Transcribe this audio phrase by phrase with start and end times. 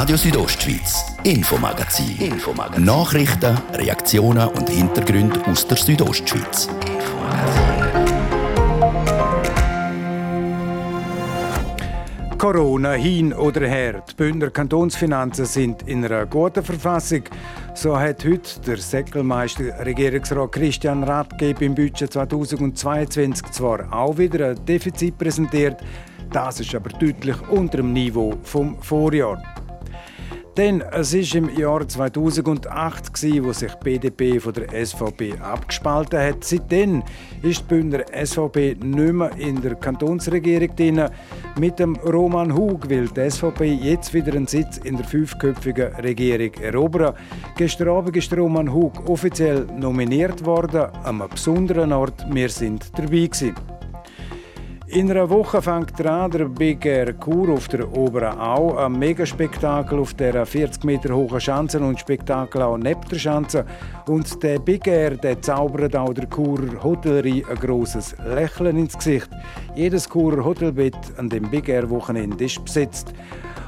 [0.00, 2.16] Radio Südostschweiz, Infomagazin.
[2.16, 2.84] Infomagazin.
[2.86, 6.70] Nachrichten, Reaktionen und Hintergründe aus der Südostschweiz.
[12.38, 14.02] Corona hin oder her.
[14.10, 17.24] Die Bündner Kantonsfinanzen sind in einer guten Verfassung.
[17.74, 24.64] So hat heute der Säckelmeister Regierungsrat Christian Rathgeb im Budget 2022 zwar auch wieder ein
[24.64, 25.76] Defizit präsentiert,
[26.32, 29.59] das ist aber deutlich unter dem Niveau vom Vorjahr.
[30.56, 36.18] Denn es ist im Jahr 2008 gewesen, wo sich die BDP von der SVP abgespalten
[36.18, 36.44] hat.
[36.44, 37.02] Seitdem
[37.42, 41.08] ist die Bündner SVP nicht mehr in der Kantonsregierung drin.
[41.58, 46.52] Mit dem Roman Hug will die SVP jetzt wieder einen Sitz in der fünfköpfigen Regierung
[46.54, 47.14] erobern.
[47.56, 52.26] Gestern Abend ist Roman Hug offiziell nominiert worden, an einem besonderen Ort.
[52.28, 53.54] Wir sind dabei gewesen.
[54.92, 60.14] In einer Woche fängt der Big Air Kur auf der Oberen Au, ein Megaspektakel auf
[60.14, 63.64] der 40 Meter hohen Schanze und Spektakel auch neben der Schanze.
[64.08, 69.30] Und der Big Air der zaubert auch der Churer Hotellerie ein grosses Lächeln ins Gesicht.
[69.76, 73.14] Jedes Churer Hotelbett an dem Big Air Wochenende ist besetzt.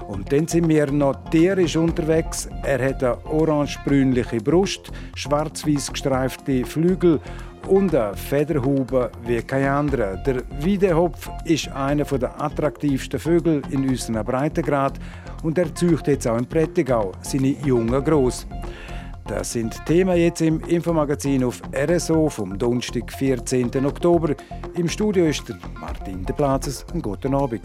[0.08, 2.48] Und dann sind wir noch tierisch unterwegs.
[2.64, 7.20] Er hat eine orange-brünliche Brust, schwarz-weiß gestreifte Flügel
[7.68, 10.16] und eine Federhaube wie kein anderer.
[10.16, 14.98] Der Wiedehopf ist einer der attraktivsten Vögel in unserem Breitengrad
[15.42, 18.46] und er züchtet jetzt auch in Prättigau seine Jungen groß.
[19.26, 23.70] Das sind Themen jetzt im Infomagazin auf RSO vom Donnerstag, 14.
[23.86, 24.34] Oktober.
[24.74, 26.84] Im Studio ist der Martin de Platzes.
[26.92, 27.62] Einen guten Abend.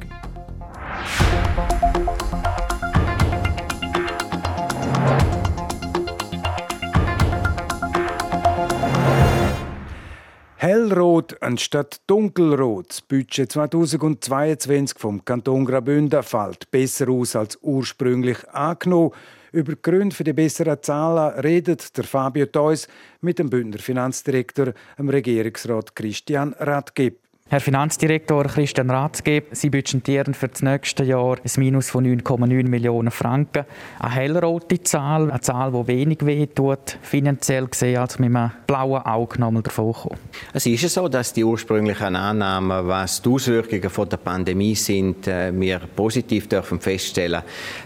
[10.59, 12.89] Hellrot anstatt dunkelrot.
[12.89, 19.11] Das Budget 2022 vom Kanton Graubünden fällt besser aus als ursprünglich angenommen.
[19.51, 22.87] Über die Gründe für die besseren Zahlen redet der Fabio Theus
[23.21, 27.19] mit dem Bündner Finanzdirektor, dem Regierungsrat Christian Radgeb.
[27.49, 33.09] Herr Finanzdirektor Christian Ratzgeb, Sie budgetieren für das nächste Jahr ein Minus von 9,9 Millionen
[33.09, 33.63] Franken.
[33.99, 39.39] Eine hellrote Zahl, eine Zahl, die wenig wehtut, finanziell gesehen, als mit einem blauen Auge
[39.39, 40.17] nochmal davon kommen.
[40.51, 45.57] Es ist so, dass die ursprünglichen Annahmen, was die Auswirkungen von der Pandemie sind, äh,
[45.57, 47.43] wir positiv dürfen feststellen,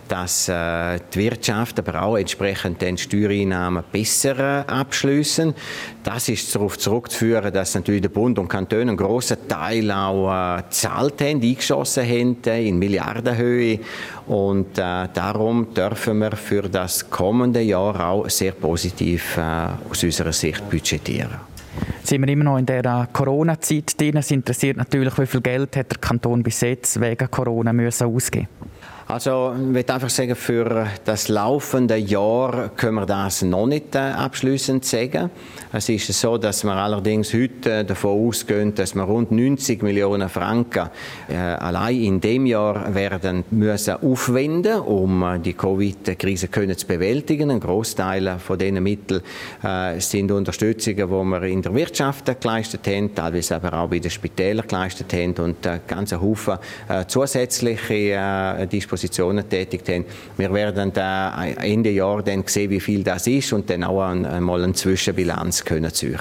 [0.07, 5.53] dass äh, die Wirtschaft, aber auch entsprechend den Steuereinnahmen besser äh, abschließen.
[6.03, 10.61] Das ist darauf zurückzuführen, dass natürlich der Bund und Kantone einen grossen Teil auch äh,
[10.61, 13.79] gezahlt haben, eingeschossen haben äh, in Milliardenhöhe.
[14.27, 19.41] Und äh, darum dürfen wir für das kommende Jahr auch sehr positiv äh,
[19.89, 21.35] aus unserer Sicht budgetieren.
[22.03, 24.17] Sind wir immer noch in der Corona-Zeit drin?
[24.17, 28.47] Es interessiert natürlich, wie viel Geld hat der Kanton bis jetzt wegen Corona müssen ausgeben
[29.11, 33.99] also ich würde einfach sagen, für das laufende Jahr können wir das noch nicht äh,
[33.99, 35.29] abschließend sagen.
[35.73, 40.89] Es ist so, dass wir allerdings heute davon ausgehen, dass wir rund 90 Millionen Franken
[41.29, 47.51] äh, allein in dem Jahr werden müssen aufwenden, um äh, die Covid-Krise zu bewältigen.
[47.51, 49.21] Ein Großteil von diesen Mitteln
[49.61, 54.11] äh, sind Unterstützungen, die wir in der Wirtschaft geleistet haben, teilweise aber auch bei den
[54.11, 60.05] Spitälern geleistet haben und äh, ganz Haufen äh, zusätzliche äh, Dispositionen Positionen tätig haben.
[60.37, 64.63] Wir werden da Ende Jahr dann sehen, wie viel das ist und dann auch einmal
[64.63, 66.19] eine Zwischenbilanz können ziehen.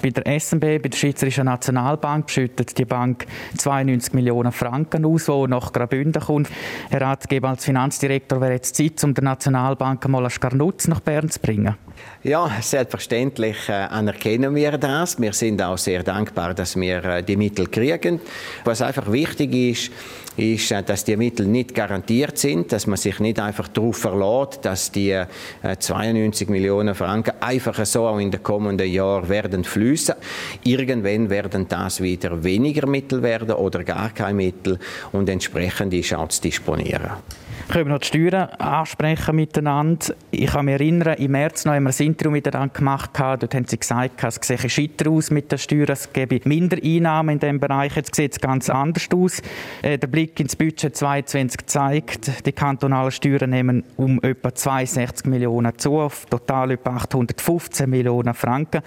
[0.00, 5.48] Bei der SNB, bei der Schweizerischen Nationalbank, schüttet die Bank 92 Millionen Franken aus, die
[5.48, 6.48] nach Graubünden kommt.
[6.88, 11.28] Herr Ratgeber, als Finanzdirektor wäre jetzt Zeit, um der Nationalbank mal einen Skarnutz nach Bern
[11.28, 11.74] zu bringen.
[12.22, 15.20] Ja, selbstverständlich äh, anerkennen wir das.
[15.20, 18.20] Wir sind auch sehr dankbar, dass wir äh, die Mittel kriegen.
[18.64, 19.90] Was einfach wichtig ist,
[20.38, 24.64] ist, äh, dass die Mittel nicht garantiert sind, dass man sich nicht einfach darauf verlässt,
[24.64, 25.26] dass die äh,
[25.78, 30.14] 92 Millionen Franken einfach so auch in den kommenden Jahren werden fließen.
[30.64, 34.78] Irgendwann werden das wieder weniger Mittel werden oder gar keine Mittel
[35.12, 37.10] und entsprechend ist auch zu disponieren.
[37.68, 40.14] Können wir noch die Steuern ansprechen miteinander?
[40.30, 43.10] Ich kann mich erinnern, im März noch haben wir ein Interview miteinander gemacht.
[43.14, 45.90] Dort haben sie gesagt, es sehe scheiter aus mit den Steuern.
[45.90, 47.94] Es gebe Mindereinnahmen in diesem Bereich.
[47.94, 49.42] Jetzt sieht es ganz anders aus.
[49.82, 55.78] Äh, der Blick ins Budget 2022 zeigt, die kantonalen Steuern nehmen um etwa 62 Millionen
[55.78, 58.82] zu, auf total etwa 815 Millionen Franken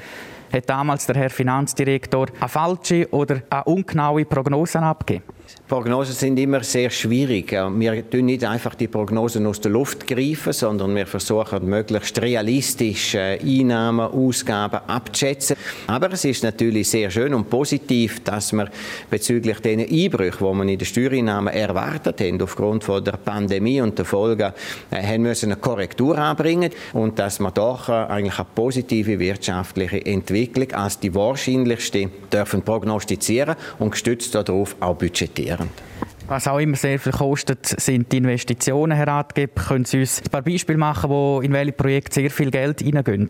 [0.51, 5.25] hat damals der Herr Finanzdirektor eine falsche oder eine ungenaue Prognosen abgegeben?
[5.67, 7.51] Prognosen sind immer sehr schwierig.
[7.51, 13.15] Wir tun nicht einfach die Prognosen aus der Luft greifen, sondern wir versuchen möglichst realistisch
[13.15, 15.55] Einnahmen, Ausgaben abzuschätzen.
[15.87, 18.69] Aber es ist natürlich sehr schön und positiv, dass wir
[19.09, 23.97] bezüglich den Einbrüchen, die man in den Steuereinnahmen erwartet haben, aufgrund von der Pandemie und
[23.97, 24.51] der Folgen,
[24.91, 30.05] äh, haben müssen eine Korrektur anbringen und dass wir doch äh, eigentlich eine positive wirtschaftliche
[30.05, 35.40] Entwicklung als die wahrscheinlichste dürfen prognostizieren und gestützt darauf auch budgetieren.
[36.27, 39.61] Was auch immer sehr viel kostet, sind die Investitionen, Herr Ratgeber.
[39.61, 43.29] Können Sie uns ein paar Beispiele machen, wo in welche Projekte sehr viel Geld hineingehen?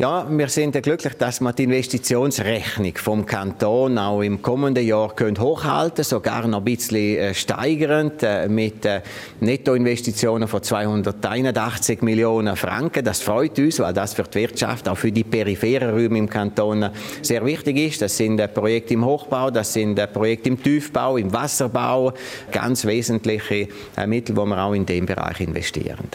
[0.00, 5.38] Ja, wir sind glücklich, dass wir die Investitionsrechnung vom Kanton auch im kommenden Jahr können
[5.38, 9.02] hochhalten sogar noch ein bisschen äh, steigernd äh, mit äh,
[9.40, 13.04] Nettoinvestitionen von 281 Millionen Franken.
[13.04, 16.88] Das freut uns, weil das für die Wirtschaft, auch für die peripheren Räume im Kanton
[17.20, 18.00] sehr wichtig ist.
[18.00, 22.14] Das sind Projekte im Hochbau, das sind Projekte im Tiefbau, im Wasserbau,
[22.50, 23.68] ganz wesentliche
[24.06, 26.08] Mittel, die wir auch in dem Bereich investieren.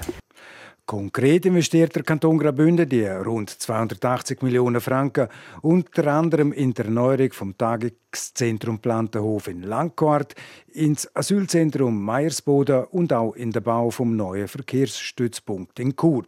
[0.85, 5.29] Konkret investiert der Kanton Graubünden die rund 280 Millionen Franken
[5.63, 10.35] unter anderem in der Erneuerung vom Tageszentrum Plantenhof in Langquart,
[10.67, 16.25] ins Asylzentrum Meiersboden und auch in den Bau vom neuen Verkehrsstützpunkt in Chur.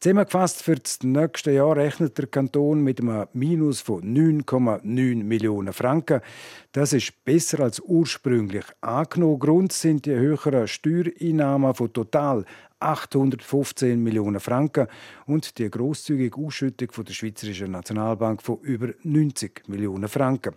[0.00, 6.20] Zusammengefasst für das nächste Jahr rechnet der Kanton mit einem Minus von 9,9 Millionen Franken.
[6.72, 9.38] Das ist besser als ursprünglich angenommen.
[9.38, 12.44] Grund sind die höheren Steuereinnahmen von total
[12.84, 14.86] 815 Millionen Franken
[15.26, 20.54] und die großzügige Ausschüttung von der Schweizerischen Nationalbank von über 90 Millionen Franken.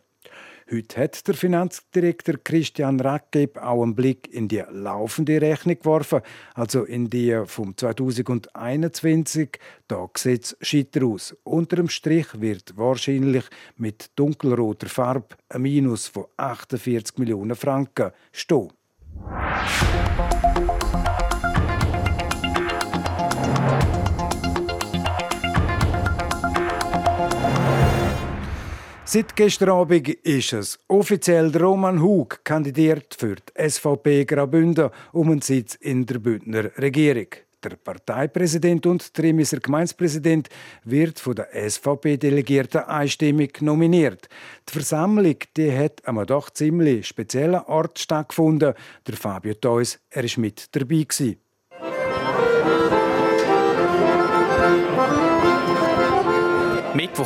[0.69, 6.19] Heute hat der Finanzdirektor Christian Rackeb auch einen Blick in die laufende Rechnung geworfen,
[6.55, 9.59] also in die vom 2021.
[9.87, 11.33] Da sieht es scheiter aus.
[11.45, 13.45] Unter dem Strich wird wahrscheinlich
[13.77, 18.73] mit dunkelroter Farbe ein Minus von 48 Millionen Franken stehen.
[29.09, 35.41] Seit gestern Abend ist es offiziell Roman Hug kandidiert für die SVP Graubünden um einen
[35.41, 37.27] Sitz in der Bündner Regierung.
[37.63, 40.49] Der Parteipräsident und Trimiser Gemeinspräsident
[40.83, 44.27] wird von der SVP-Delegierten einstimmig nominiert.
[44.67, 48.73] Die Versammlung die hat einem doch ziemlich speziellen Ort stattgefunden.
[49.07, 51.37] Der Fabio Theus, er ist mit dabei gewesen.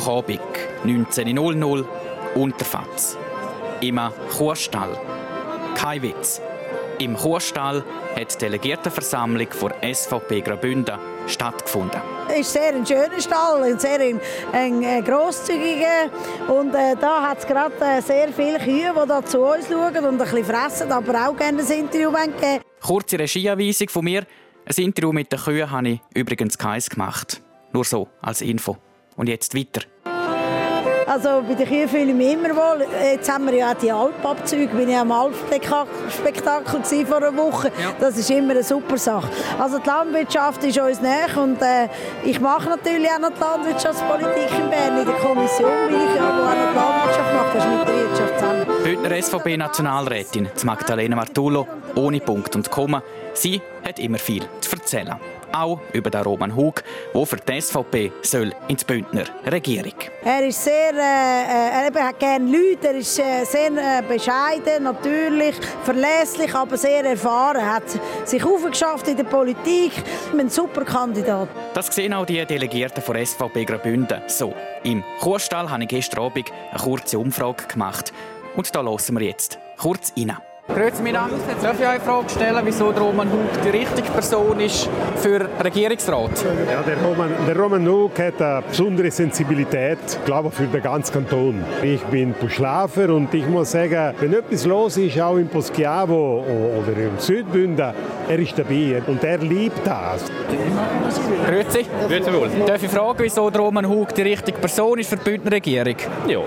[0.02, 0.40] Mittwochabend,
[0.84, 1.84] 19.00
[2.34, 3.16] Unterfatz.
[3.80, 4.00] Im
[4.36, 4.98] Kuhstall.
[5.76, 6.40] Kein Witz.
[6.98, 7.84] Im Kuhstall
[8.16, 9.46] hat die Delegiertenversammlung
[9.80, 12.00] der SVP Graubünden stattgefunden.
[12.28, 14.20] Es ist sehr ein schöner Stall, ein sehr ein,
[14.52, 16.10] ein, ein grosszügiger
[16.48, 19.96] und äh, da hat es gerade äh, sehr viele Kühe, die da zu uns schauen
[19.96, 22.60] und ein bisschen fressen, aber auch gerne ein Interview geben.
[22.80, 24.24] Kurze Regieanweisung von mir.
[24.66, 27.40] Ein Interview mit den Kühen habe ich übrigens keins gemacht.
[27.72, 28.76] Nur so, als Info.
[29.16, 29.82] Und jetzt weiter.
[31.06, 32.86] Also bei den Kühen fühle ich mich immer wohl.
[33.04, 34.74] Jetzt haben wir ja auch die Alpabzüge.
[34.74, 37.70] Bin ich am Alpspektakel vor einer Woche.
[37.80, 37.92] Ja.
[38.00, 39.28] Das ist immer eine super Sache.
[39.58, 41.88] Also die Landwirtschaft ist uns näher und äh,
[42.24, 44.98] ich mache natürlich auch noch die Landwirtschaftspolitik in Bern.
[45.00, 47.54] In der Kommission bin ich ja, wo auch noch die Landwirtschaft macht.
[47.56, 48.82] Das ist mit der Wirtschaft zusammen.
[48.82, 53.02] Bündner SVP-Nationalrätin Magdalena Martullo, ohne Punkt und Komma.
[53.34, 55.18] Sie hat immer viel zu erzählen
[55.52, 56.82] auch über den Roman Hug,
[57.14, 59.94] der für die SVP soll in die Bündner Regierung.
[60.24, 65.54] Er ist sehr, äh, er hat gerne Leute, er ist äh, sehr äh, bescheiden, natürlich,
[65.84, 67.56] verlässlich, aber sehr erfahren.
[67.56, 67.84] Er hat
[68.24, 69.92] sich aufgeschafft in der Politik,
[70.32, 71.48] ein super Kandidat.
[71.74, 74.54] Das sehen auch die Delegierten von SVP Graubünden so.
[74.84, 78.12] Im Kuhstall habe ich gestern Abend eine kurze Umfrage gemacht.
[78.56, 80.36] Und da hören wir jetzt kurz rein.
[80.68, 81.36] Grüezi miteinander.
[81.60, 85.46] Darf ich euch eine Frage stellen, wieso der Roman Hug die richtige Person ist für
[85.62, 86.30] Regierungsrat?
[86.70, 91.12] Ja, der Roman, der Roman Hug hat eine besondere Sensibilität, glaube ich, für den ganzen
[91.12, 91.64] Kanton.
[91.82, 96.44] Ich bin Buschlafer und ich muss sagen, wenn etwas los ist, auch in Poschiavo
[96.78, 97.92] oder im Südbünden,
[98.28, 100.24] er ist dabei und er liebt das.
[101.46, 101.86] Grüezi.
[102.08, 102.48] Grüezi wohl.
[102.66, 105.96] Darf ich fragen, wieso der Roman Hug die richtige Person ist für die Bündner Regierung?
[106.28, 106.38] Ja,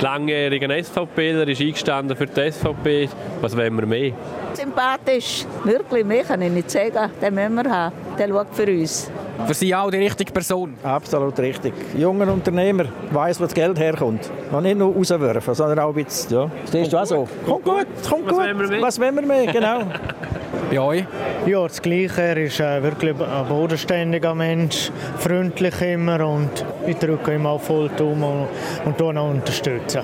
[0.00, 3.08] langjähriger SVPler ist eingestanden für die SVP.
[3.40, 4.12] Was wollen wir mehr?
[4.52, 7.10] Sympathisch, wirklich, mehr kann ich nicht sagen.
[7.20, 7.94] Den müssen wir haben.
[8.18, 9.10] Der schaut für uns.
[9.46, 10.74] Für Sie auch die richtige Person?
[10.82, 11.74] Absolut richtig.
[11.96, 14.30] Junger Unternehmer weiß, wo das Geld herkommt.
[14.52, 16.32] Und nicht nur rauswerfen, sondern auch ein bisschen.
[16.32, 16.50] Ja.
[16.68, 17.28] Stehst du auch so?
[17.44, 18.30] Kommt gut, kommt gut.
[18.30, 18.82] Was wollen wir mehr?
[18.82, 19.52] Was wollen wir mehr?
[19.52, 19.80] Genau.
[20.70, 21.04] Bei euch?
[21.46, 22.22] Ja, das Gleiche.
[22.22, 27.90] Er ist äh, wirklich ein bodenständiger Mensch, freundlich immer und ich drücke ihm auch voll
[28.00, 30.02] um und, und unterstützen.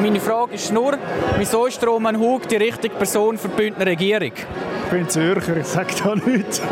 [0.00, 0.98] Meine Frage ist nur,
[1.36, 4.32] wieso ist Roman Hug die richtige Person für die Bündner Regierung?
[4.32, 6.62] Ich bin Zürcher, ich sage da nichts.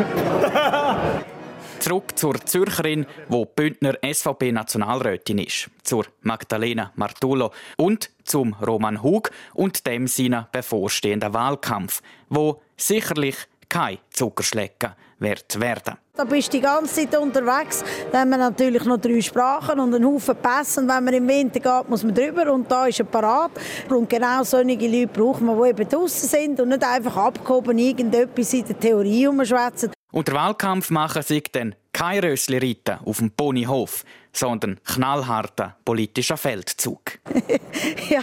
[1.79, 9.85] Zurück zur Zürcherin, wo Bündner SVP-Nationalrätin ist, zur Magdalena Martullo und zum Roman Hug und
[9.85, 13.37] dem seinen bevorstehenden Wahlkampf, wo sicherlich
[13.69, 15.97] kein Zuckerschlecken wird werden.
[16.19, 17.81] Da bist du die ganze Zeit unterwegs.
[18.11, 20.81] Dann haben wir natürlich noch drei Sprachen und einen Haufen Pässe.
[20.81, 23.51] Und wenn man im Winter geht, muss man drüber und da ist er parat.
[23.89, 28.51] Und genau solche Leute braucht man, die eben draußen sind und nicht einfach abgehoben irgendetwas
[28.51, 29.93] in der Theorie umschwätzen.
[30.11, 36.37] Und der Wahlkampf machen sich dann kein Rössli reiten auf dem Ponyhof, sondern knallharter politischer
[36.37, 37.19] Feldzug.
[38.09, 38.21] ja,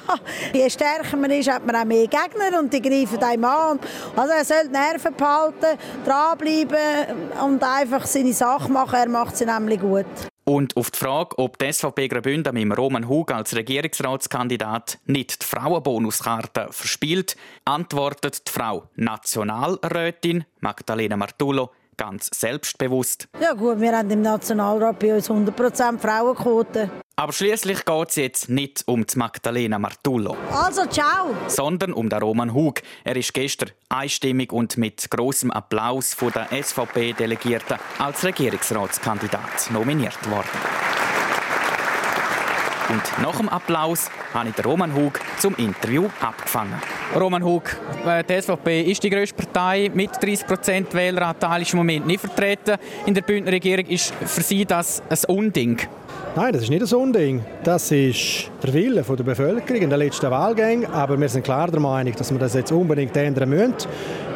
[0.53, 3.81] je stärker man ist, hat man auch mehr Gegner und die greifen einem an.
[4.15, 8.95] Also er soll die Nerven behalten, dranbleiben und einfach seine Sache machen.
[8.95, 10.07] Er macht sie nämlich gut.
[10.49, 15.47] Und auf die Frage, ob die SVP Graubünden mit Roman Hug als Regierungsratskandidat nicht die
[15.47, 23.29] Frauenbonuskarte verspielt, antwortet die Frau Nationalrätin Magdalena Martullo ganz selbstbewusst.
[23.41, 26.91] Ja gut, wir haben im Nationalrat bei uns 100% Frauenquote.
[27.19, 30.37] Aber schließlich geht es jetzt nicht um die Magdalena Martullo.
[30.53, 31.35] Also, ciao!
[31.47, 32.83] Sondern um den Roman Hug.
[33.05, 40.86] Er ist gestern einstimmig und mit großem Applaus von der SVP-Delegierten als Regierungsratskandidat nominiert worden.
[42.88, 46.75] Und nach dem Applaus habe ich Roman Hug zum Interview abgefangen.
[47.19, 52.07] Roman Hug, äh, die SVP ist die grösste Partei mit 30% Wähleranteil, ist im Moment
[52.07, 52.76] nicht vertreten.
[53.07, 55.81] In der Bündner Regierung ist für Sie das ein Unding.
[56.37, 57.43] Nein, das ist nicht ein Unding.
[57.64, 60.85] Das ist der Wille der Bevölkerung in den letzten Wahlgängen.
[60.85, 63.75] Aber wir sind klar der Meinung, dass wir das jetzt unbedingt ändern müssen.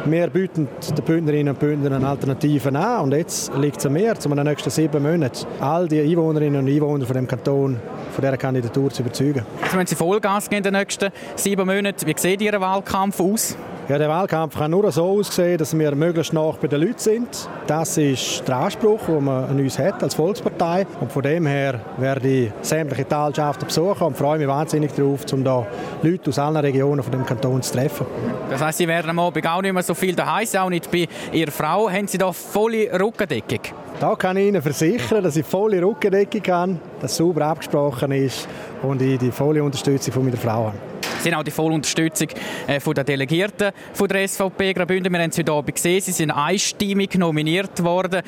[0.05, 0.67] Wir bieten
[0.97, 3.03] den Bündnerinnen und Bündnern Alternativen an.
[3.03, 6.61] Und jetzt liegt es an mir, um in den nächsten sieben Monaten all die Einwohnerinnen
[6.61, 7.79] und Einwohner von dem Kanton
[8.11, 9.45] von dieser Kandidatur zu überzeugen.
[9.61, 13.55] Also wenn Sie Vollgas geben in den nächsten sieben Monaten, wie sieht Ihr Wahlkampf aus?
[13.91, 17.49] Ja, der Wahlkampf kann nur so aussehen, dass wir möglichst nah bei den Leuten sind.
[17.67, 20.87] Das ist der Anspruch, den man an uns hat als Volkspartei.
[21.01, 25.43] Und von dem her werde ich sämtliche Talschaften besuchen und freue mich wahnsinnig darauf, um
[25.43, 25.67] da
[26.03, 28.05] Leute aus allen Regionen von dem Kanton zu treffen.
[28.49, 30.89] Das heißt, Sie werden am Abend auch nicht mehr so viel daheim sein, auch nicht
[30.89, 31.89] bei Ihrer Frau.
[31.89, 33.59] Haben Sie da volle Rückendeckung?
[33.99, 38.47] Da kann ich Ihnen versichern, dass ich volle Rückendeckung habe, dass sauber abgesprochen ist
[38.83, 40.90] und ich die volle Unterstützung von meiner Frau habe.
[41.21, 42.29] Sie haben auch die volle Unterstützung
[42.67, 45.13] äh, von der Delegierten von der SVP Graubünden.
[45.13, 46.01] Wir haben sie heute Abend gesehen.
[46.01, 48.23] Sie sind einstimmig nominiert worden.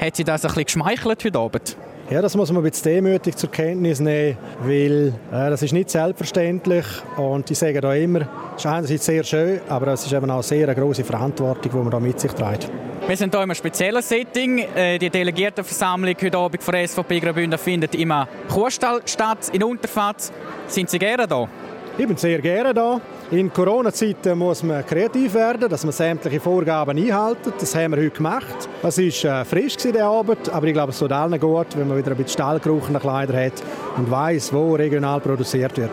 [0.00, 1.76] Hat Sie das ein bisschen geschmeichelt heute Abend?
[2.08, 5.90] Ja, das muss man ein bisschen demütig zur Kenntnis nehmen, weil äh, das ist nicht
[5.90, 6.84] selbstverständlich
[7.16, 8.22] und ich sage da immer,
[8.56, 11.78] es ist einerseits sehr schön, aber es ist eben auch sehr eine große Verantwortung, die
[11.78, 12.68] man da mit sich trägt.
[13.06, 14.58] Wir sind hier in einem speziellen Setting.
[14.74, 18.12] Äh, die Delegiertenversammlung heute Abend von der SVP Graubünden findet im
[18.48, 20.32] Kuhstall statt, in Unterfatz.
[20.66, 21.48] Sind Sie gerne da?
[22.00, 22.98] Ich bin sehr gerne da.
[23.30, 27.40] In Corona-Zeiten muss man kreativ werden, dass man sämtliche Vorgaben einhält.
[27.58, 28.70] Das haben wir heute gemacht.
[28.82, 31.98] Es war äh, frisch der Abend, aber ich glaube, es tut allen gut, wenn man
[31.98, 33.62] wieder ein bisschen Stallgeruch Kleidern hat
[33.98, 35.90] und weiß, wo regional produziert wird.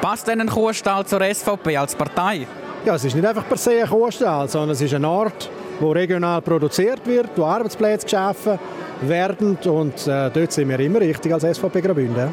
[0.00, 2.46] Passt denn ein Kuhstall zur SVP als Partei?
[2.84, 5.50] Ja, es ist nicht einfach per se ein Kuhstall, sondern es ist ein Ort,
[5.80, 8.60] wo regional produziert wird, wo Arbeitsplätze geschaffen
[9.00, 12.28] werden und äh, dort sind wir immer richtig als SVP Graubünden.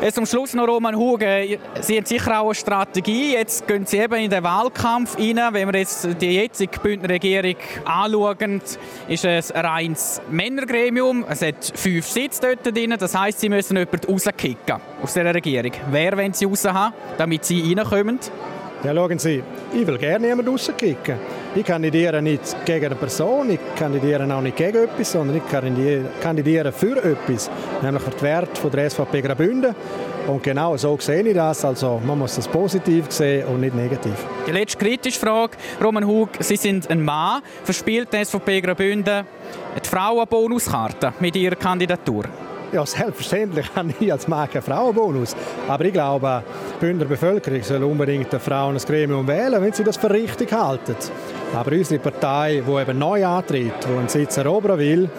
[0.00, 1.58] Jetzt zum Schluss noch Roman Hugen.
[1.80, 3.32] Sie haben sicher auch eine Strategie.
[3.32, 5.40] Jetzt gehen Sie eben in den Wahlkampf rein.
[5.50, 8.62] Wenn wir jetzt die jetzige Bündner Regierung anschauen,
[9.08, 11.24] ist es ein reines Männergremium.
[11.28, 12.94] Es hat fünf Sitze dort drin.
[12.96, 15.72] Das heisst, Sie müssen jemanden rauskicken aus dieser Regierung.
[15.90, 18.20] Wer wollen Sie raus haben, damit Sie reinkommen?
[18.84, 19.42] Ja, schauen Sie,
[19.74, 21.16] ich will gerne jemanden rauskicken.
[21.54, 25.42] Ich kandidiere nicht gegen eine Person, ich kandidiere auch nicht gegen etwas, sondern ich
[26.20, 27.50] kandidiere für etwas,
[27.82, 29.74] nämlich für die Werte der SVP Graubünden.
[30.26, 31.64] Und genau so sehe ich das.
[31.64, 34.12] Also man muss das positiv sehen und nicht negativ.
[34.46, 39.24] Die letzte kritische Frage, Roman Hug, Sie sind ein Mann, verspielt die SVP Graubünden
[39.82, 42.24] die Frauenbonuskarte mit Ihrer Kandidatur?
[42.72, 45.34] Ja, selbstverständlich habe ich als Mann keinen Frauenbonus.
[45.66, 46.42] Aber ich glaube,
[46.76, 50.52] die Bündner Bevölkerung soll unbedingt eine Frau ins Gremium wählen, wenn sie das für richtig
[50.52, 50.94] halten.
[51.54, 55.10] Aber unsere Partei, die eben neu antritt, die einen Sitz erobern will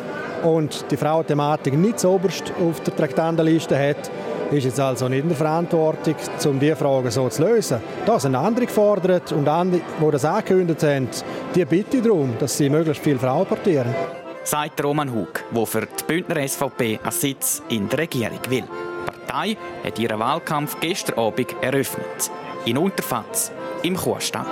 [0.43, 4.09] und die Frauenthematik nicht so oberst auf der Traktandenliste hat,
[4.51, 7.79] ist jetzt also nicht in der Verantwortung, um diese Fragen so zu lösen.
[8.05, 11.07] Da sind andere gefordert und andere, die das angekündigt haben,
[11.53, 13.93] die bitte darum, dass sie möglichst viele Frauen portieren
[14.49, 18.63] sagt Roman Hug, der für die Bündner SVP einen Sitz in der Regierung will.
[18.63, 22.31] Die Partei hat ihren Wahlkampf gestern Abend eröffnet.
[22.65, 23.51] In Unterfatz,
[23.83, 24.45] im Kuhstall.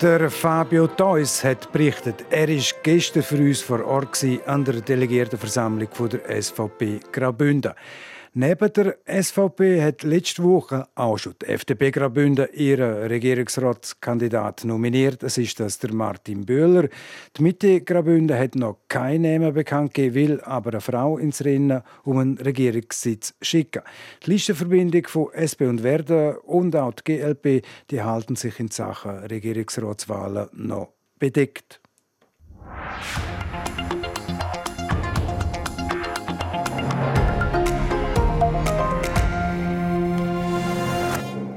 [0.00, 5.88] Der Fabio Theus hat berichtet, er ist gestern für uns vor Ort an der Delegiertenversammlung
[6.10, 7.74] der SVP Graubünden.
[8.32, 15.24] Neben der SVP hat letzte Woche auch schon die FDP Graubünden ihren Regierungsratskandidat nominiert.
[15.24, 16.88] Das ist das der Martin Böhler.
[17.36, 21.82] Die Mitte Graubünden hat noch keinen Namen bekannt gegeben, will aber eine Frau ins Rennen
[22.04, 23.82] um einen Regierungssitz schicken.
[24.24, 29.24] Die Listenverbindung von SP und Werden und auch die GLP die halten sich in Sachen
[29.24, 31.80] Regierungsratswahlen noch bedeckt.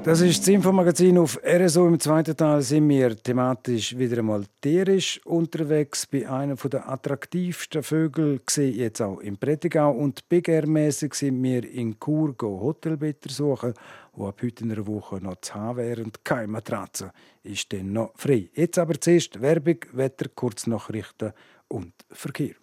[0.03, 1.87] Das ist das Infomagazin auf RSO.
[1.87, 6.05] Im zweiten Teil sind wir thematisch wieder einmal tierisch unterwegs.
[6.05, 9.91] Bei einem der attraktivsten Vögel gesehen, jetzt auch im Prättigau.
[9.91, 13.75] Und Big Air-mässig sind wir in Chur Hotelbetter suchen,
[14.11, 16.11] wo ab heute in einer Woche noch zu haben wären.
[16.25, 18.49] Keine Matratze ist dann noch frei.
[18.55, 21.31] Jetzt aber zuerst Werbung, Wetter, Kurznachrichten
[21.69, 22.55] und Verkehr.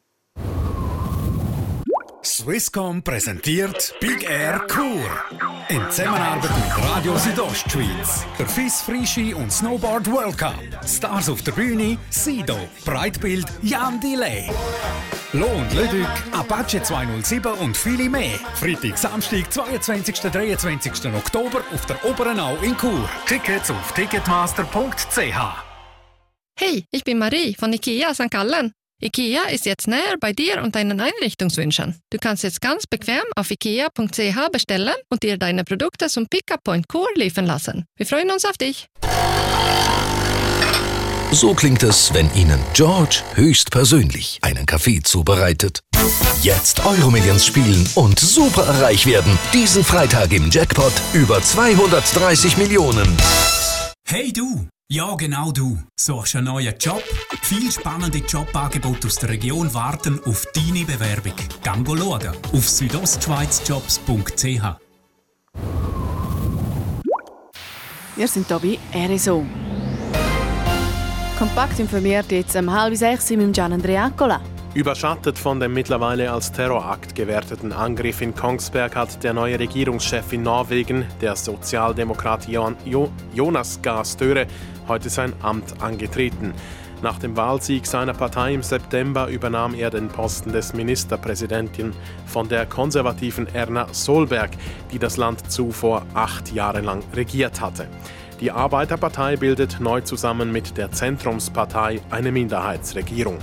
[2.23, 5.01] Swisscom präsentiert Big Air Kur.
[5.71, 8.27] In Zusammenarbeit mit Radio Südostschweiz.
[8.39, 10.55] Der FIS Frischi und Snowboard World Cup.
[10.87, 14.51] Stars auf der Bühne, Sido, Breitbild, Jan Delay.
[15.33, 18.39] Lohn, Lüdück, Apache 207 und viele mehr.
[18.55, 20.21] Freitag, Samstag, 22.
[20.21, 21.15] 23.
[21.15, 23.09] Oktober auf der Oberenau in Chur.
[23.27, 25.65] Tickets auf ticketmaster.ch.
[26.59, 28.31] Hey, ich bin Marie von IKEA St.
[28.31, 28.75] Gallen.
[29.03, 31.97] IKEA ist jetzt näher bei dir und deinen Einrichtungswünschen.
[32.11, 36.87] Du kannst jetzt ganz bequem auf ikea.ch bestellen und dir deine Produkte zum Pickup Point
[36.87, 37.87] Core liefern lassen.
[37.97, 38.89] Wir freuen uns auf dich.
[41.33, 45.81] So klingt es, wenn Ihnen George höchstpersönlich einen Kaffee zubereitet.
[46.43, 49.39] Jetzt Euromillions spielen und super reich werden.
[49.55, 53.17] Diesen Freitag im Jackpot über 230 Millionen.
[54.05, 54.67] Hey du!
[54.93, 55.79] Ja, genau du.
[55.95, 57.05] Suchst einen neuen Job?
[57.43, 61.35] Viel spannende Jobangebote aus der Region warten auf deine Bewerbung.
[61.63, 64.63] Gang schauen auf südostschweizjobs.ch.
[68.17, 68.81] Wir sind hier bei
[69.15, 69.47] RSO.
[71.39, 74.41] Kompakt informiert jetzt um halb sechs mit Gian Andrea Accola.
[74.73, 80.45] Überschattet von dem mittlerweile als Terrorakt gewerteten Angriff in Kongsberg hat der neue Regierungschef in
[80.45, 82.47] Norwegen, der Sozialdemokrat
[83.35, 84.47] Jonas Gahr Støre,
[84.87, 86.55] heute sein Amt angetreten.
[87.03, 91.93] Nach dem Wahlsieg seiner Partei im September übernahm er den Posten des Ministerpräsidenten
[92.27, 94.53] von der konservativen Erna Solberg,
[94.93, 97.89] die das Land zuvor acht Jahre lang regiert hatte.
[98.39, 103.39] Die Arbeiterpartei bildet neu zusammen mit der Zentrumspartei eine Minderheitsregierung.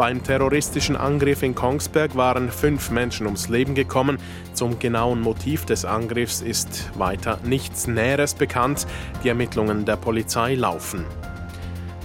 [0.00, 4.16] Beim terroristischen Angriff in Kongsberg waren fünf Menschen ums Leben gekommen.
[4.54, 8.86] Zum genauen Motiv des Angriffs ist weiter nichts Näheres bekannt.
[9.22, 11.04] Die Ermittlungen der Polizei laufen.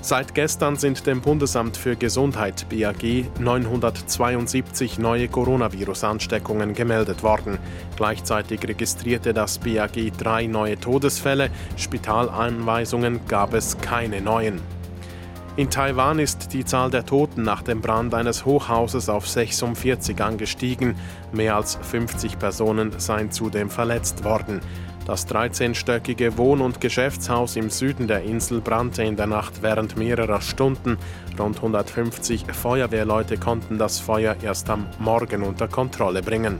[0.01, 7.59] Seit gestern sind dem Bundesamt für Gesundheit BAG 972 neue Coronavirus-Ansteckungen gemeldet worden.
[7.95, 11.49] Gleichzeitig registrierte das BAG drei neue Todesfälle.
[11.77, 14.74] Spitaleinweisungen gab es keine neuen.
[15.57, 20.97] In Taiwan ist die Zahl der Toten nach dem Brand eines Hochhauses auf 46 angestiegen.
[21.31, 24.59] Mehr als 50 Personen seien zudem verletzt worden.
[25.05, 30.41] Das 13-stöckige Wohn- und Geschäftshaus im Süden der Insel brannte in der Nacht während mehrerer
[30.41, 30.97] Stunden.
[31.39, 36.59] Rund 150 Feuerwehrleute konnten das Feuer erst am Morgen unter Kontrolle bringen.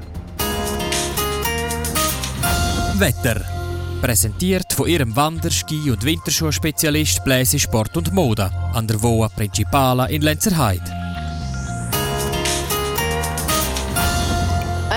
[2.98, 3.65] Wetter
[4.06, 10.06] Präsentiert von ihrem Wander-, Ski- und Winterschuhspezialist Bläse Sport und Mode an der Voa Principala
[10.06, 10.84] in Lenzerheide.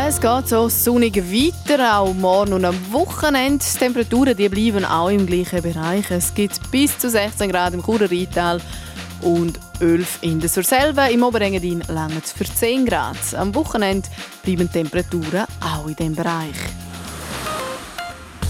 [0.07, 3.65] Es geht so sonnig weiter, auch morgen und am Wochenende.
[3.65, 6.11] Die Temperaturen die bleiben auch im gleichen Bereich.
[6.11, 8.61] Es gibt bis zu 16 Grad im Churer Rheintal
[9.23, 11.07] und 11 in der Surselva.
[11.07, 13.17] Im Oberengadin langt es für 10 Grad.
[13.35, 14.07] Am Wochenende
[14.43, 16.88] bleiben die Temperaturen auch in diesem Bereich.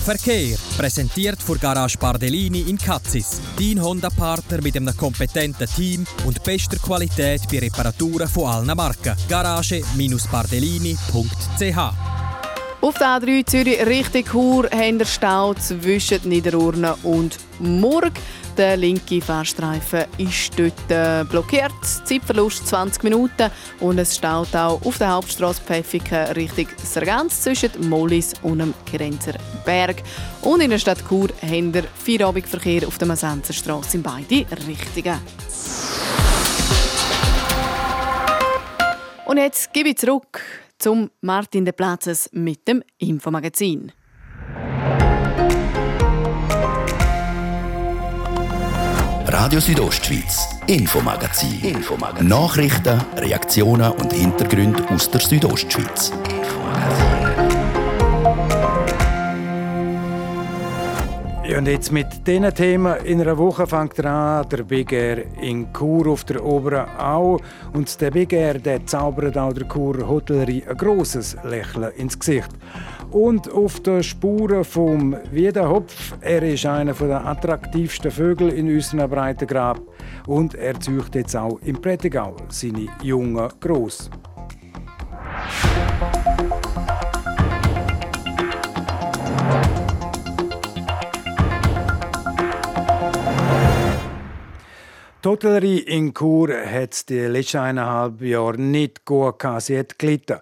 [0.08, 3.42] Verkehr präsentiert von Garage Bardellini in Katzis.
[3.58, 9.14] Dein Honda-Partner mit einem kompetenten Team und bester Qualität bei Reparaturen von allen Marken.
[9.28, 11.78] Garage-bardellini.ch
[12.80, 18.14] Auf der A3 Zürich Richtung Chur haben Stau zwischen Niederurne und Murg.
[18.58, 21.72] Der linke Fahrstreifen ist dort äh, blockiert.
[22.04, 28.34] Zeitverlust 20 Minuten und es staut auch auf der Hauptstraße Pfäffiken Richtung Sargans zwischen Mollis
[28.42, 30.02] und dem Grenzer Berg.
[30.42, 35.20] Und in der Stadt Chur haben wir Feierabendverkehr auf der Masenzerstraße in beide Richtungen.
[39.26, 40.40] Und jetzt gebe ich zurück
[40.80, 43.92] zum Martin de Platzes mit dem Infomagazin.
[49.40, 51.60] Radio Südostschweiz, Infomagazin.
[51.62, 52.26] Infomagazin.
[52.26, 56.12] Nachrichten, Reaktionen und Hintergründe aus der Südostschweiz.
[61.48, 65.72] Ja, und jetzt mit diesen Themen in einer Woche fängt an, der Big Air in
[65.72, 67.38] Chur auf der oberen Au.
[67.72, 72.50] Und der Big Air der zaubert auch der Chur Hotellerie ein grosses Lächeln ins Gesicht
[73.10, 76.14] und auf den Spuren vom Wiedehopf.
[76.20, 79.80] Er ist einer der attraktivsten Vögel in unserem Breitengrab
[80.26, 84.10] und er züchtet jetzt auch im Prättigau seine Jungen gross.
[95.24, 99.62] Die Hotellerie in Chur hat die letzten eineinhalb Jahre nicht gut gehabt.
[99.62, 100.38] Sie hat gelitten.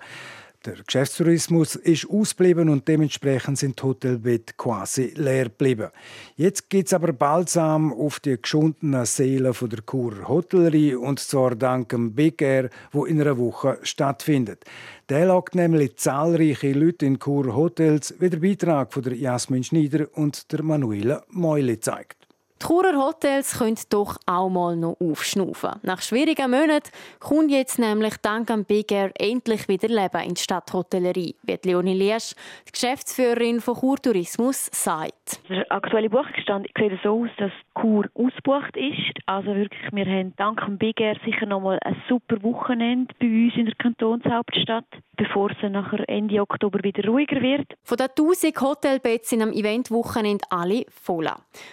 [0.66, 5.90] Der Geschäftstourismus ist ausgeblieben und dementsprechend sind Hotelbetten quasi leer geblieben.
[6.35, 11.90] Jetzt geht es aber balsam auf die geschundenen Seelen der Churer Hotellerie und zwar dank
[11.90, 14.64] dem Big Air, wo in einer Woche stattfindet.
[15.09, 20.09] Der lockt nämlich zahlreiche Leute in Churer Hotels, wie der Beitrag von der Jasmin Schneider
[20.14, 22.26] und der Manuela Meuli zeigt.
[22.62, 25.73] Die Churer Hotels können doch auch mal noch aufschnaufen.
[25.83, 26.90] Nach schwierigen Monaten
[27.21, 31.95] kommt jetzt nämlich dank am Big Air endlich wieder Leben in die Stadthotellerie, wie Leonie
[31.95, 32.35] Liesch,
[32.66, 35.40] die Geschäftsführerin von Chur Tourismus, sagt.
[35.51, 39.21] Der aktuelle Buchungsstand sieht so aus, dass Chur ausgebucht ist.
[39.27, 43.27] Also wirklich, wir haben dank dem Big Air sicher noch mal ein super Wochenende bei
[43.27, 47.75] uns in der Kantonshauptstadt, bevor es nachher Ende Oktober wieder ruhiger wird.
[47.83, 51.29] Von den 1000 Hotelbetten sind am Eventwochenende alle voll.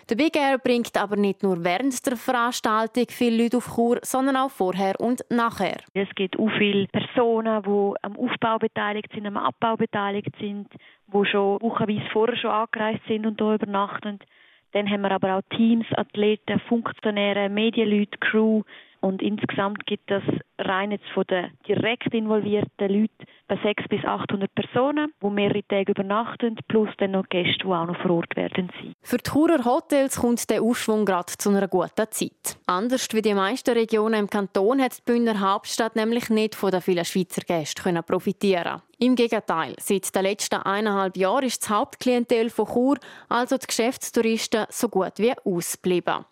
[0.09, 4.37] Der Big Air bringt aber nicht nur während der Veranstaltung viele Leute auf Chur, sondern
[4.37, 5.77] auch vorher und nachher.
[5.93, 10.67] Es gibt auch viele Personen, die am Aufbau beteiligt sind, am Abbau beteiligt sind,
[11.07, 14.19] die schon wochenweise vorher schon angereist sind und hier übernachten.
[14.71, 18.63] Dann haben wir aber auch Teams, Athleten, Funktionäre, Medienleute, Crew,
[19.03, 20.23] und insgesamt gibt es
[20.59, 25.91] rein jetzt von den direkt involvierten Leuten bei 600 bis 800 Personen, die mehrere Tage
[25.91, 28.93] übernachten, plus dann noch Gäste, die auch noch vor Ort werden sein.
[29.01, 32.57] Für die Churer Hotels kommt der Aufschwung gerade zu einer guten Zeit.
[32.65, 36.81] Anders wie die meisten Regionen im Kanton hat die Bündner Hauptstadt nämlich nicht von den
[36.81, 42.67] vielen Schweizer Gästen profitieren im Gegenteil, seit den letzten eineinhalb Jahren ist das Hauptklientel von
[42.67, 46.23] Chur, also die Geschäftstouristen, so gut wie ausgeblieben.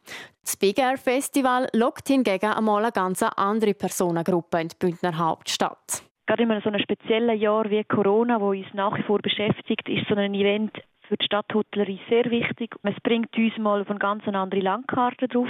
[0.42, 6.04] Das Big Air Festival lockt hingegen einmal eine ganz andere Personengruppe in die Bündner Hauptstadt.
[6.28, 10.08] Gerade in so einem speziellen Jahr wie Corona, wo uns nach wie vor beschäftigt, ist
[10.08, 10.72] so ein Event
[11.08, 12.76] für die Stadthotellerie sehr wichtig.
[12.84, 15.50] Es bringt uns mal auf eine ganz andere Landkarte drauf.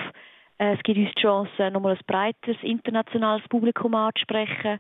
[0.58, 4.80] Es gibt uns die Chance, nochmal ein breiteres internationales Publikum anzusprechen.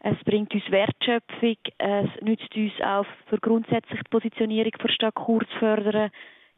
[0.00, 5.40] Es bringt uns Wertschöpfung, es nützt uns auch für grundsätzlich die Positionierung der Stadt Chur
[5.40, 6.10] zu fördern.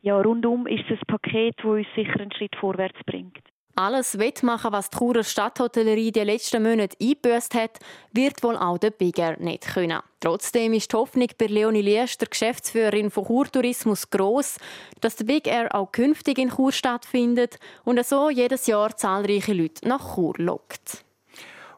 [0.03, 3.39] Ja, rundum ist es ein Paket, das uns sicher einen Schritt vorwärts bringt.
[3.79, 7.79] Alles wettmachen, was die Churer Stadthotellerie die letzten Monate eingebüßt hat,
[8.11, 10.01] wird wohl auch der Bigger nicht können.
[10.19, 14.57] Trotzdem ist die Hoffnung bei Leonie Liesch, der Geschäftsführerin von Chur Tourismus, gross,
[15.03, 19.87] dass der Big Air auch künftig in Chur stattfindet und so jedes Jahr zahlreiche Leute
[19.87, 21.05] nach Chur lockt.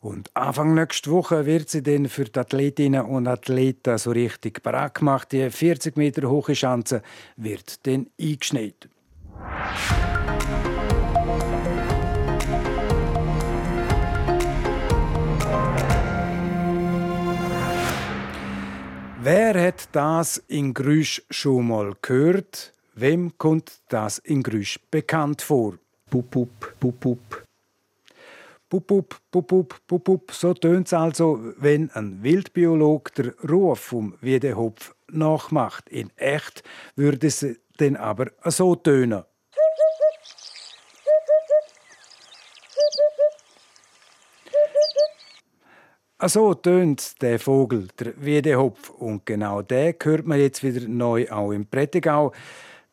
[0.01, 4.95] Und Anfang nächste Woche wird sie dann für die Athletinnen und Athleten so richtig bereit
[4.95, 5.33] gemacht.
[5.33, 7.03] Die 40 Meter hohe Schanze
[7.37, 8.89] wird dann eingeschneit.
[19.31, 22.73] Wer hat das in Grüsch schon mal gehört?
[22.95, 25.75] Wem kommt das in Grüsch bekannt vor?
[26.09, 26.49] Pup, pup,
[26.81, 27.45] pup, pup.
[28.71, 29.47] Pup, pup, pup,
[29.87, 35.91] pup, pup, So tönt es also, wenn ein Wildbiolog der Ruf vom Wiedehopf nachmacht.
[35.91, 36.62] In echt
[36.97, 37.45] würde es
[37.77, 39.25] dann aber so tönen.
[46.27, 48.91] So tönt der Vogel, der Wiedehopf.
[48.91, 52.33] Und genau den hört man jetzt wieder neu auch im Prättigau.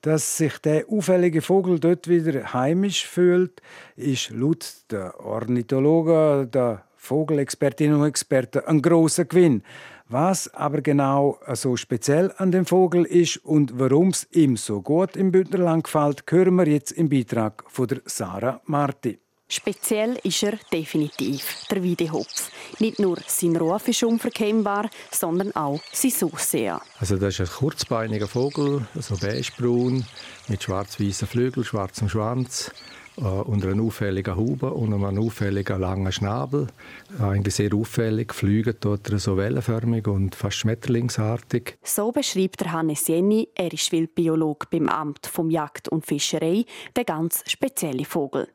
[0.02, 3.64] Dass sich der auffällige Vogel dort wieder heimisch fühlt,
[3.96, 9.64] ist laut der Ornithologen, der Vogelexpertinnen und Experten ein großer Gewinn.
[10.08, 15.18] Was aber genau so speziell an dem Vogel ist und warum es ihm so gut
[15.18, 19.18] im Bündnerland gefällt, hören wir jetzt im Beitrag von der Sarah Marti.
[19.48, 22.50] Speziell ist er definitiv, der Wiedehopf.
[22.80, 26.80] Nicht nur sein Ruf ist unverkennbar, sondern auch sein Aussehen.
[27.00, 30.04] Also das ist ein kurzbeiniger Vogel, so beigebraun,
[30.48, 32.72] mit schwarz-weißen Flügeln, schwarzem Schwanz,
[33.18, 36.66] äh, unter einer auffälligen Haube und einem auffälligen langen Schnabel.
[37.20, 41.78] Eigentlich sehr auffällig, fliegt dort so wellenförmig und fast schmetterlingsartig.
[41.84, 46.66] So beschreibt der Hannes Jenny, er ist Wildbiolog beim Amt vom Jagd und Fischerei,
[46.98, 48.48] den ganz speziellen Vogel.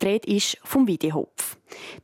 [0.00, 1.56] Die Rede ist vom Wiedehopf.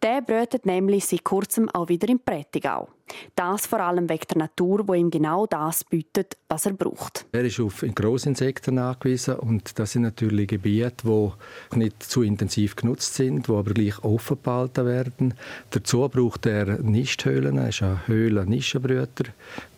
[0.03, 2.89] Der brütet nämlich seit kurzem auch wieder im Prättigau.
[3.35, 7.27] Das vor allem wegen der Natur, wo ihm genau das bietet, was er braucht.
[7.33, 13.15] Er ist auf Grossinsekten angewiesen und das sind natürlich Gebiete, die nicht zu intensiv genutzt
[13.15, 15.35] sind, die aber gleich offen behalten werden.
[15.71, 19.25] Dazu braucht er Nisthöhlen, er ist ein Höhlen-Nischenbrüter,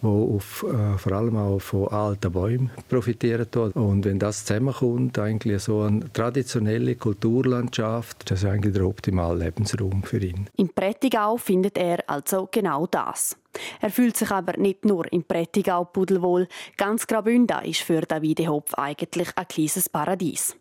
[0.02, 3.46] der auf, äh, vor allem auch von alten Bäumen profitieren.
[3.74, 9.79] Und wenn das zusammenkommt, eigentlich so eine traditionelle Kulturlandschaft, das ist eigentlich der optimale Lebensraum
[10.04, 10.48] für ihn.
[10.56, 13.36] Im Prättigau findet er also genau das.
[13.80, 16.46] Er fühlt sich aber nicht nur im Prättigau pudelwohl.
[16.76, 20.56] Ganz Graubünden ist für Davide Hopf eigentlich ein kleines Paradies.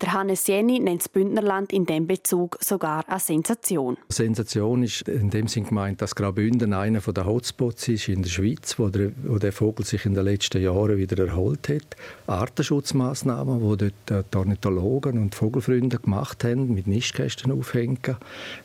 [0.00, 3.96] Der Hannes Jenny nennt das Bündnerland in diesem Bezug sogar eine Sensation.
[4.08, 8.78] Sensation ist in dem Sinn gemeint, dass Graubünden einer der Hotspots ist in der Schweiz,
[8.78, 11.96] wo der, wo der Vogel sich in den letzten Jahren wieder erholt hat.
[12.26, 18.16] Artenschutzmaßnahmen, die dort die Ornithologen und Vogelfreunde gemacht haben, mit Nistkästen aufhängen,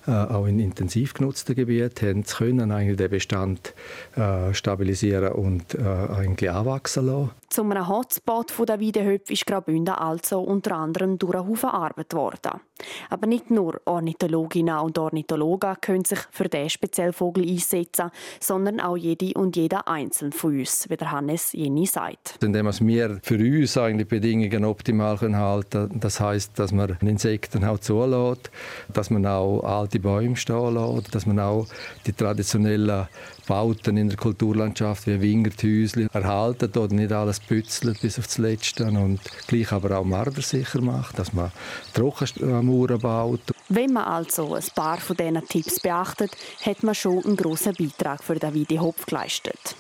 [0.08, 3.74] äh, auch in intensiv genutzten Gebieten, haben sie können eigentlich den Bestand
[4.16, 7.32] äh, stabilisieren und äh, eigentlich anwachsen lassen.
[7.50, 12.62] Zu einem Hotspot der Wiedehöpfe ist Graubünden also unter anderem durch einen Haufen Arbeit worden.
[13.10, 18.98] Aber nicht nur Ornithologinnen und Ornithologen können sich für diesen speziellen Vogel einsetzen, sondern auch
[18.98, 22.38] jede und jeder einzelne von uns, wie der Hannes Jenny sagt.
[22.42, 27.80] Indem wir für uns eigentlich Bedingungen optimal halten können, das heißt, dass man Insekten auch
[27.80, 28.52] zulässt,
[28.94, 31.68] dass man auch alte Bäume stehen lässt, dass man auch
[32.06, 33.08] die traditionellen
[33.50, 39.20] Bauten in der Kulturlandschaft wie Wingerthäusli erhalten oder nicht alles bützelt bis aufs Letzte und
[39.48, 41.52] gleich aber auch mardersicher macht, dass man
[41.96, 43.42] Trockenmauern baut.
[43.68, 48.24] Wenn man also ein paar von diesen Tipps beachtet, hat man schon einen grossen Beitrag
[48.24, 49.76] für den Videohopf geleistet.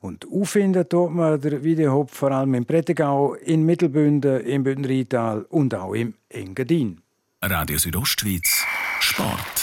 [0.00, 5.74] Und auffinden tut man den Videohopf vor allem im Prättigau, in Mittelbünden, im Bündnertal und
[5.74, 7.02] auch im Engadin.
[7.42, 8.64] Radio Südostschweiz
[9.00, 9.61] Sport.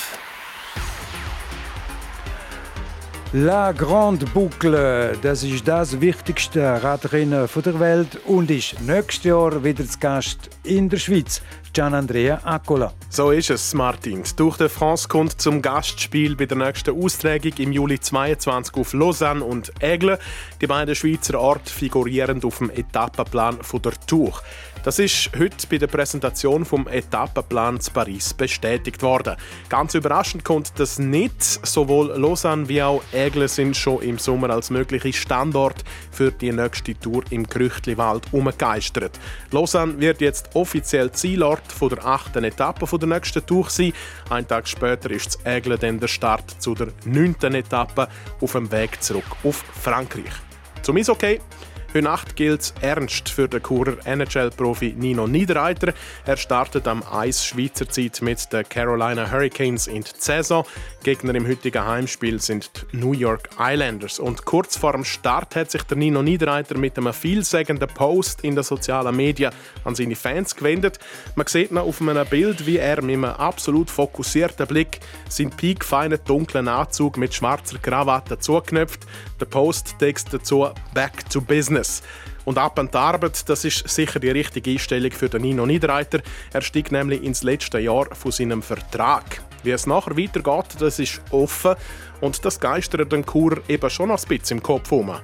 [3.31, 9.85] La Grande Boucle, das ist das wichtigste Radrennen der Welt und ist nächstes Jahr wieder
[9.85, 11.39] zu Gast in der Schweiz.
[11.71, 12.91] Gian Andrea Accola.
[13.11, 14.23] So ist es, Martin.
[14.23, 18.93] Die Tour de France kommt zum Gastspiel bei der nächsten Austragung im Juli 22 auf
[18.93, 20.17] Lausanne und Aigle.
[20.59, 24.41] Die beiden Schweizer Orte figurieren auf dem Etappenplan der Tour.
[24.81, 29.35] Das ist heute bei der Präsentation vom Etappenplan zu Paris bestätigt worden.
[29.67, 31.43] Ganz überraschend kommt das nicht.
[31.43, 36.97] Sowohl Lausanne wie auch Aigle sind schon im Sommer als mögliche Standort für die nächste
[36.97, 39.19] Tour im Krüchtliwald umgegeistert.
[39.51, 43.91] Lausanne wird jetzt offiziell Zielort der achten Etappe der nächsten Tour sein.
[44.29, 48.07] Ein Tag später ist das Aigle dann der Start zu der neunten Etappe
[48.39, 50.31] auf dem Weg zurück auf Frankreich.
[50.83, 51.41] Zum Eishockey.
[51.91, 55.91] Heute Nacht gilt es ernst für den Churer NHL-Profi Nino Niederreiter.
[56.23, 60.67] Er startet am Eis Schweizer Zeit mit den Carolina Hurricanes in die Saison.
[61.01, 64.19] Gegner im heutigen Heimspiel sind die New York Islanders.
[64.19, 68.53] Und kurz vor dem Start hat sich der Nino Niederreiter mit einem vielsagenden Post in
[68.53, 69.51] den sozialen Medien
[69.83, 70.99] an seine Fans gewendet.
[71.33, 76.19] Man sieht noch auf einem Bild, wie er mit einem absolut fokussierten Blick seinen piekfeinen
[76.23, 79.07] dunklen Anzug mit schwarzer Krawatte zuknöpft.
[79.39, 81.78] Der Posttext dazu «Back to Business».
[81.79, 82.03] Business.
[82.45, 86.21] Und ab an die Arbeit, das ist sicher die richtige Einstellung für den Nino Niederreiter.
[86.53, 89.41] Er stieg nämlich ins letzte Jahr von seinem Vertrag.
[89.63, 91.75] Wie es nachher weitergeht, das ist offen
[92.21, 95.15] und das geistert den Kur eben schon noch ein bisschen im Kopf herum.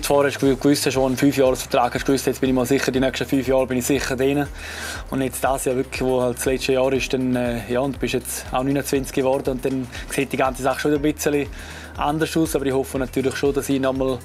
[0.00, 2.92] Vorher hast du gewusst, schon einen Fünfjahresvertrag hast du gewusst, jetzt bin ich mal sicher,
[2.92, 4.46] die nächsten fünf Jahre bin ich sicher drin.
[5.10, 7.96] Und jetzt das Jahr wirklich, wo halt das letzte Jahr ist, dann, äh, ja, und
[7.96, 11.46] du bist jetzt auch 29 geworden und dann sieht die ganze Sache schon ein bisschen
[11.98, 12.56] anders aus.
[12.56, 14.18] Aber ich hoffe natürlich schon, dass ich noch mal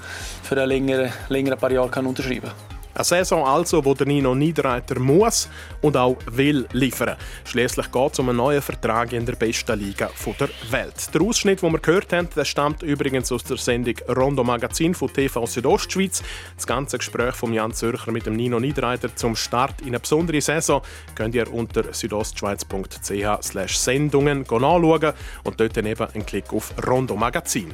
[0.43, 2.72] für ein längere, längere paar Jahre unterschreiben kann.
[2.95, 5.49] Eine Saison also, wo der Nino Niederreiter muss
[5.81, 7.17] und auch will liefern.
[7.43, 11.13] Schließlich geht es um einen neuen Vertrag in der besten Liga der Welt.
[11.13, 15.11] Der Ausschnitt, den wir gehört haben, der stammt übrigens aus der Sendung Rondo Magazin von
[15.11, 16.21] TV Südostschweiz.
[16.55, 20.41] Das ganze Gespräch von Jan Zürcher mit dem Nino Niederreiter zum Start in eine besondere
[20.41, 20.83] Saison
[21.15, 27.73] könnt ihr unter südostschweiz.ch Sendungen anschauen und dort dann eben einen Klick auf Rondo Magazin.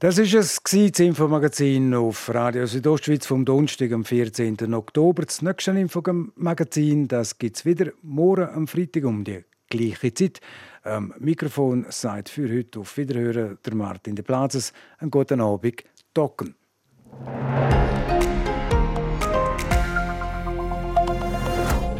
[0.00, 4.72] Das ist es, das Infomagazin auf Radio Südostschweiz vom Donnerstag, am 14.
[4.72, 5.24] Oktober.
[5.24, 10.40] Das nächste Infomagazin gibt es wieder morgen am Freitag um die gleiche Zeit.
[10.84, 14.72] Am Mikrofon sagt für heute auf Wiederhören der Martin de Plazes.
[14.98, 15.82] Einen guten Abend,
[16.14, 16.54] Docken.